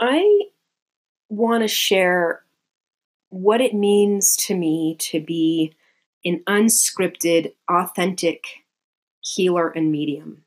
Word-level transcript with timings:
I 0.00 0.42
want 1.28 1.62
to 1.62 1.68
share 1.68 2.44
what 3.30 3.60
it 3.60 3.74
means 3.74 4.36
to 4.36 4.56
me 4.56 4.96
to 4.98 5.20
be 5.20 5.74
an 6.24 6.42
unscripted, 6.46 7.52
authentic 7.70 8.44
healer 9.20 9.68
and 9.68 9.90
medium. 9.90 10.44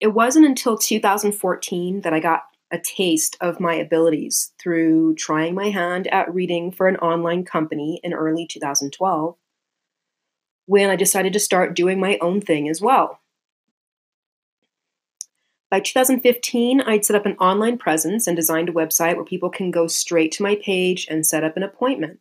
It 0.00 0.08
wasn't 0.08 0.46
until 0.46 0.76
2014 0.76 2.00
that 2.02 2.12
I 2.12 2.20
got 2.20 2.42
a 2.72 2.78
taste 2.78 3.36
of 3.40 3.60
my 3.60 3.74
abilities 3.74 4.52
through 4.60 5.14
trying 5.14 5.54
my 5.54 5.68
hand 5.70 6.06
at 6.08 6.32
reading 6.32 6.72
for 6.72 6.88
an 6.88 6.96
online 6.96 7.44
company 7.44 8.00
in 8.02 8.12
early 8.12 8.46
2012 8.46 9.36
when 10.66 10.90
I 10.90 10.96
decided 10.96 11.32
to 11.34 11.40
start 11.40 11.76
doing 11.76 12.00
my 12.00 12.18
own 12.20 12.40
thing 12.40 12.68
as 12.68 12.80
well. 12.80 13.21
By 15.72 15.80
2015, 15.80 16.82
I'd 16.82 17.02
set 17.06 17.16
up 17.16 17.24
an 17.24 17.38
online 17.38 17.78
presence 17.78 18.26
and 18.26 18.36
designed 18.36 18.68
a 18.68 18.72
website 18.72 19.16
where 19.16 19.24
people 19.24 19.48
can 19.48 19.70
go 19.70 19.86
straight 19.86 20.30
to 20.32 20.42
my 20.42 20.56
page 20.56 21.06
and 21.08 21.24
set 21.24 21.44
up 21.44 21.56
an 21.56 21.62
appointment. 21.62 22.20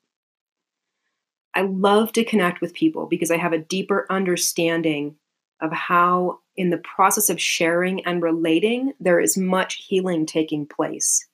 I 1.53 1.63
love 1.63 2.13
to 2.13 2.23
connect 2.23 2.61
with 2.61 2.73
people 2.73 3.07
because 3.07 3.29
I 3.29 3.35
have 3.35 3.51
a 3.51 3.57
deeper 3.57 4.07
understanding 4.09 5.17
of 5.59 5.73
how, 5.73 6.39
in 6.55 6.69
the 6.69 6.77
process 6.77 7.29
of 7.29 7.41
sharing 7.41 8.05
and 8.05 8.23
relating, 8.23 8.93
there 9.01 9.19
is 9.19 9.37
much 9.37 9.83
healing 9.85 10.25
taking 10.25 10.65
place, 10.65 11.27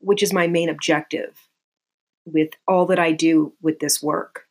which 0.00 0.24
is 0.24 0.32
my 0.32 0.48
main 0.48 0.68
objective 0.68 1.38
with 2.24 2.50
all 2.66 2.84
that 2.86 2.98
I 2.98 3.12
do 3.12 3.52
with 3.62 3.78
this 3.78 4.02
work 4.02 4.48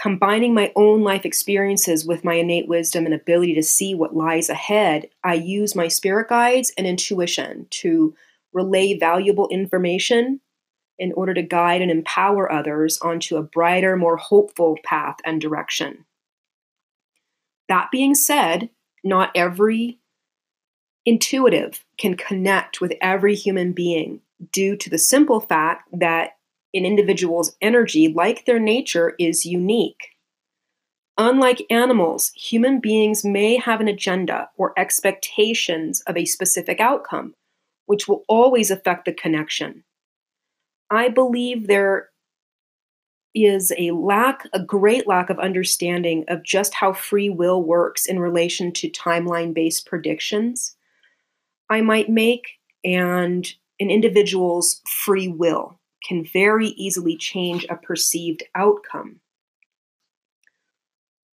combining 0.00 0.54
my 0.54 0.72
own 0.76 1.02
life 1.02 1.24
experiences 1.24 2.06
with 2.06 2.24
my 2.24 2.34
innate 2.34 2.68
wisdom 2.68 3.04
and 3.04 3.14
ability 3.14 3.54
to 3.54 3.62
see 3.62 3.94
what 3.94 4.14
lies 4.14 4.48
ahead, 4.48 5.08
I 5.24 5.34
use 5.34 5.74
my 5.74 5.88
spirit 5.88 6.28
guides 6.28 6.72
and 6.78 6.86
intuition 6.86 7.66
to 7.70 8.14
relay 8.52 8.96
valuable 8.96 9.48
information 9.48 10.40
in 11.00 11.12
order 11.12 11.34
to 11.34 11.42
guide 11.42 11.82
and 11.82 11.90
empower 11.90 12.50
others 12.50 12.98
onto 13.02 13.36
a 13.36 13.42
brighter, 13.42 13.96
more 13.96 14.16
hopeful 14.16 14.78
path 14.84 15.16
and 15.24 15.40
direction. 15.40 16.04
That 17.68 17.90
being 17.90 18.14
said, 18.14 18.70
not 19.02 19.32
every 19.34 19.98
intuitive 21.04 21.84
can 21.98 22.16
connect 22.16 22.80
with 22.80 22.92
every 23.00 23.34
human 23.34 23.72
being 23.72 24.20
due 24.52 24.76
to 24.76 24.90
the 24.90 24.98
simple 24.98 25.40
fact 25.40 25.88
that 25.92 26.37
an 26.78 26.86
individual's 26.86 27.56
energy, 27.60 28.08
like 28.08 28.46
their 28.46 28.58
nature, 28.58 29.14
is 29.18 29.44
unique. 29.44 30.16
Unlike 31.18 31.66
animals, 31.68 32.30
human 32.34 32.80
beings 32.80 33.24
may 33.24 33.56
have 33.56 33.80
an 33.80 33.88
agenda 33.88 34.48
or 34.56 34.72
expectations 34.78 36.00
of 36.06 36.16
a 36.16 36.24
specific 36.24 36.80
outcome, 36.80 37.34
which 37.86 38.06
will 38.06 38.24
always 38.28 38.70
affect 38.70 39.04
the 39.04 39.12
connection. 39.12 39.84
I 40.90 41.08
believe 41.08 41.66
there 41.66 42.08
is 43.34 43.72
a 43.76 43.90
lack, 43.90 44.48
a 44.52 44.62
great 44.62 45.06
lack 45.06 45.28
of 45.28 45.38
understanding 45.38 46.24
of 46.28 46.44
just 46.44 46.72
how 46.74 46.92
free 46.92 47.28
will 47.28 47.62
works 47.62 48.06
in 48.06 48.18
relation 48.18 48.72
to 48.72 48.88
timeline 48.88 49.52
based 49.52 49.86
predictions 49.86 50.76
I 51.70 51.80
might 51.80 52.08
make 52.08 52.58
and 52.84 53.46
an 53.80 53.90
individual's 53.90 54.80
free 54.86 55.28
will 55.28 55.77
can 56.08 56.24
very 56.24 56.68
easily 56.68 57.16
change 57.16 57.66
a 57.68 57.76
perceived 57.76 58.42
outcome. 58.54 59.20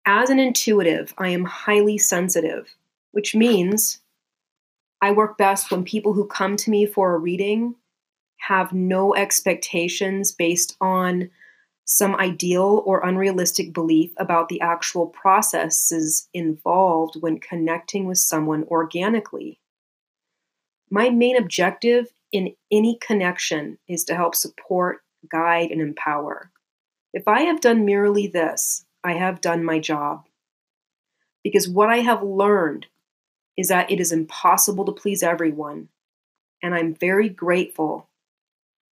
As 0.06 0.30
an 0.30 0.38
intuitive, 0.38 1.12
I 1.18 1.28
am 1.30 1.44
highly 1.44 1.98
sensitive, 1.98 2.68
which 3.10 3.34
means 3.34 3.98
I 5.02 5.10
work 5.10 5.36
best 5.36 5.70
when 5.70 5.84
people 5.84 6.12
who 6.12 6.26
come 6.26 6.56
to 6.56 6.70
me 6.70 6.86
for 6.86 7.14
a 7.14 7.18
reading 7.18 7.74
have 8.38 8.72
no 8.72 9.14
expectations 9.14 10.32
based 10.32 10.76
on 10.80 11.30
some 11.84 12.14
ideal 12.14 12.82
or 12.86 13.04
unrealistic 13.04 13.72
belief 13.72 14.12
about 14.16 14.48
the 14.48 14.60
actual 14.60 15.08
processes 15.08 16.28
involved 16.32 17.16
when 17.20 17.40
connecting 17.40 18.06
with 18.06 18.18
someone 18.18 18.64
organically. 18.64 19.58
My 20.90 21.10
main 21.10 21.36
objective 21.36 22.12
in 22.32 22.54
any 22.70 22.98
connection 23.00 23.78
is 23.88 24.04
to 24.04 24.14
help 24.14 24.34
support, 24.34 25.00
guide, 25.30 25.70
and 25.70 25.80
empower. 25.80 26.50
If 27.12 27.26
I 27.26 27.42
have 27.42 27.60
done 27.60 27.84
merely 27.84 28.26
this, 28.26 28.84
I 29.02 29.14
have 29.14 29.40
done 29.40 29.64
my 29.64 29.78
job. 29.78 30.26
Because 31.42 31.68
what 31.68 31.88
I 31.88 31.98
have 31.98 32.22
learned 32.22 32.86
is 33.56 33.68
that 33.68 33.90
it 33.90 34.00
is 34.00 34.12
impossible 34.12 34.84
to 34.84 34.92
please 34.92 35.22
everyone, 35.22 35.88
and 36.62 36.74
I'm 36.74 36.94
very 36.94 37.28
grateful 37.28 38.08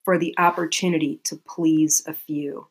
for 0.04 0.18
the 0.18 0.34
opportunity 0.38 1.20
to 1.24 1.36
please 1.36 2.02
a 2.06 2.14
few. 2.14 2.68